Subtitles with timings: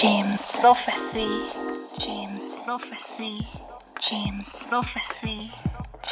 [0.00, 1.28] James Prophecy.
[1.98, 3.46] James Prophecy.
[4.00, 5.50] James Prophecy.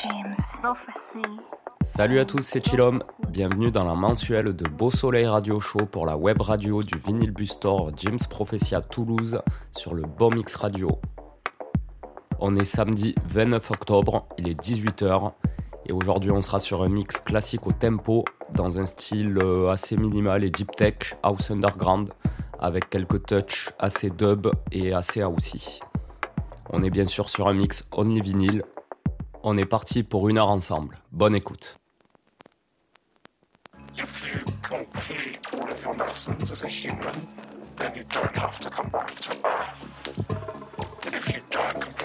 [0.03, 1.41] James Prophecy.
[1.83, 3.03] Salut à tous, c'est Chilom.
[3.31, 7.31] Bienvenue dans la mensuelle de Beau Soleil Radio Show pour la web radio du Vinyl
[7.31, 9.41] Bus Store James Prophecy à Toulouse
[9.73, 11.01] sur le Bomix Radio.
[12.41, 15.33] On est samedi 29 octobre, il est 18h
[15.89, 18.25] et aujourd'hui on sera sur un mix classique au tempo
[18.55, 22.11] dans un style euh, assez minimal et deep tech, house underground
[22.59, 25.81] avec quelques touches assez dub et assez housey.
[26.71, 28.63] On est bien sûr sur un mix only vinyle.
[29.43, 30.99] On est parti pour une heure ensemble.
[31.13, 31.79] Bonne écoute.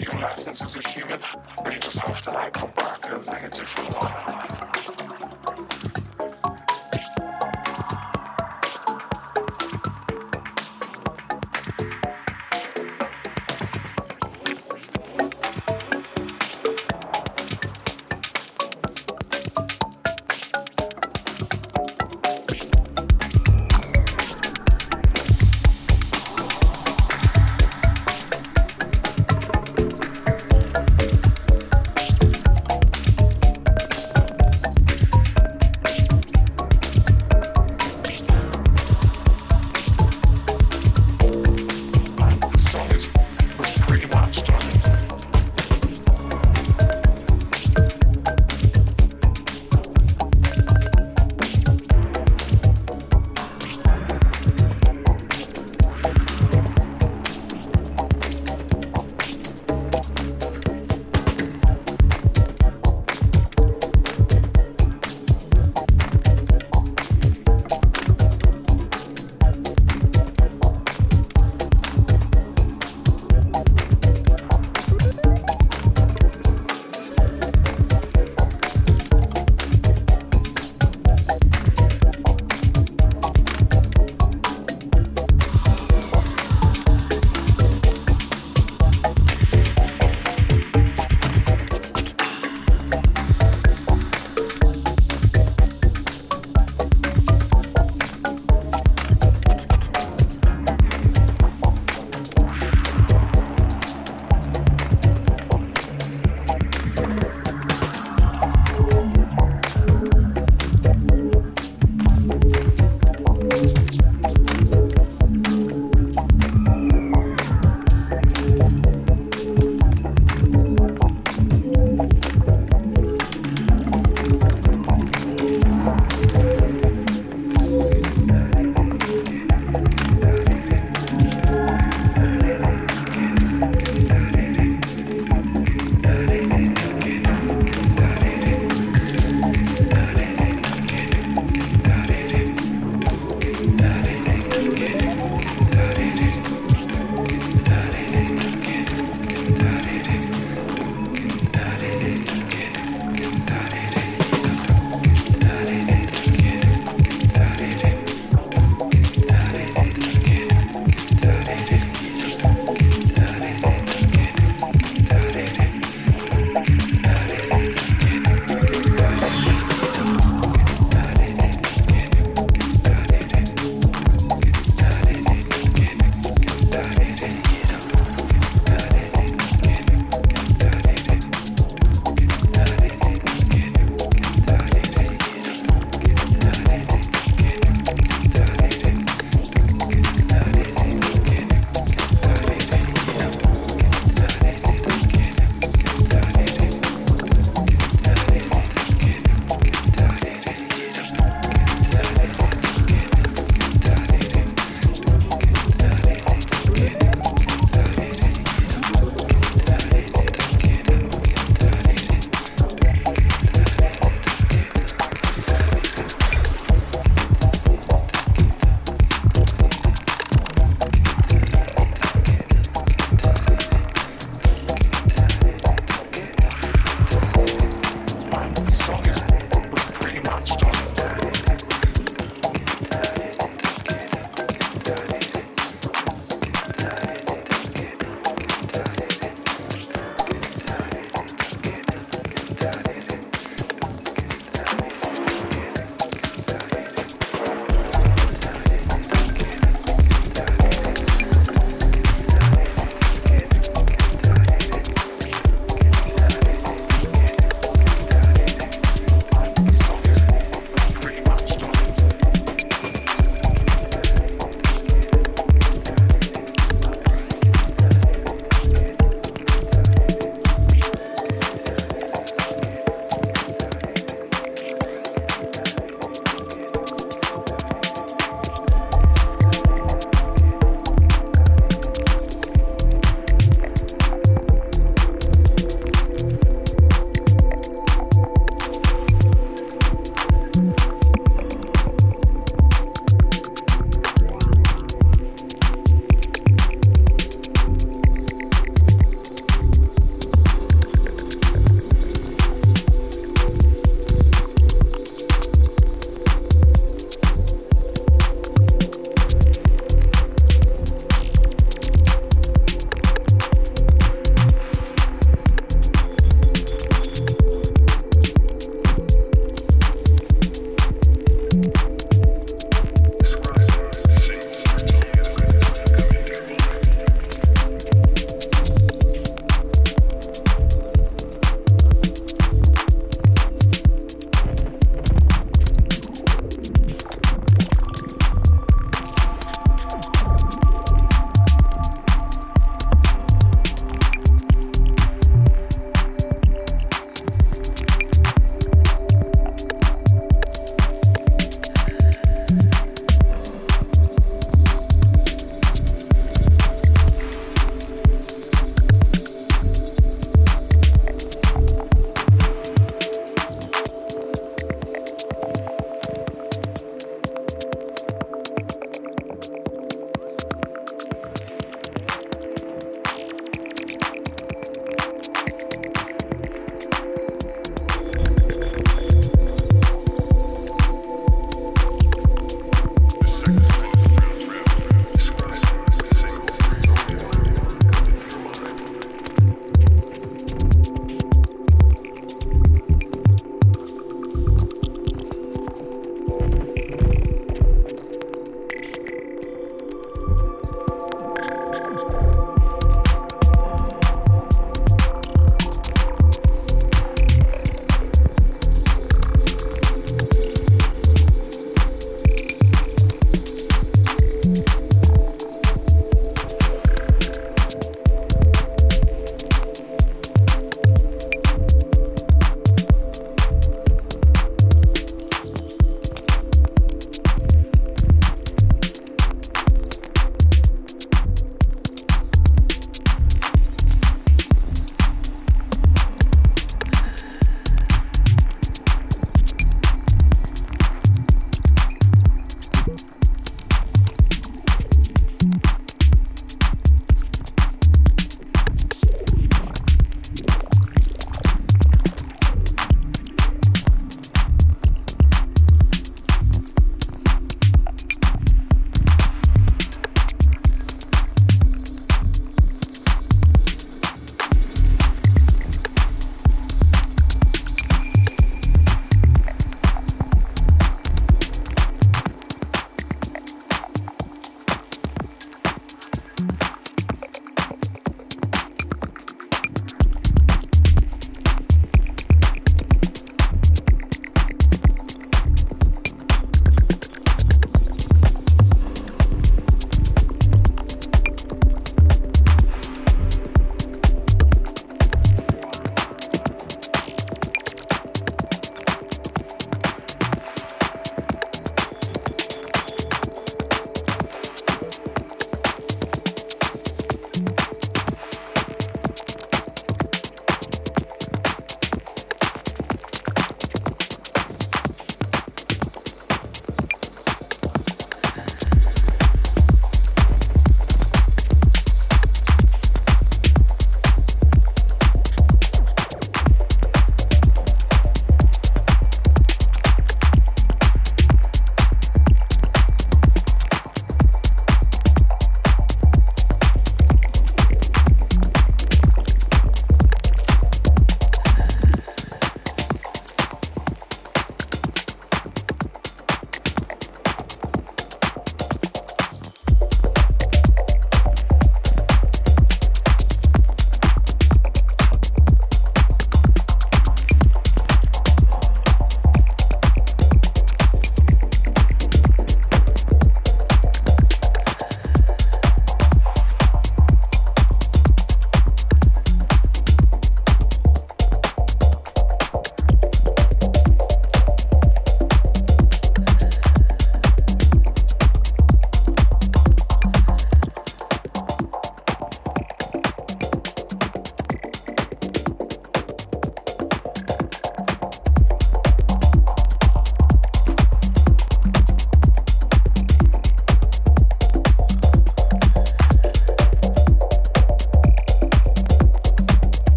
[0.00, 1.20] Your lessons as a human,
[1.64, 4.85] you just have to like come back as a different life.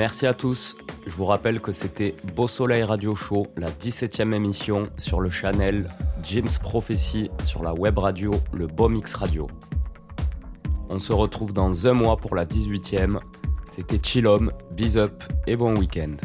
[0.00, 0.78] Merci à tous.
[1.06, 5.90] Je vous rappelle que c'était Beau Soleil Radio Show, la 17e émission sur le channel
[6.22, 9.46] Jim's Prophecy sur la web radio, le Beau Mix Radio.
[10.88, 13.18] On se retrouve dans un mois pour la 18e.
[13.66, 16.16] C'était Chillom, bis up et bon week-end.